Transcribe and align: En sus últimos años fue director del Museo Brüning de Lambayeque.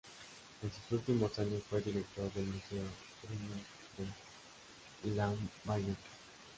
En 0.63 0.71
sus 0.71 0.93
últimos 0.93 1.37
años 1.37 1.61
fue 1.69 1.79
director 1.79 2.33
del 2.33 2.45
Museo 2.47 2.81
Brüning 3.21 4.09
de 5.03 5.11
Lambayeque. 5.15 5.93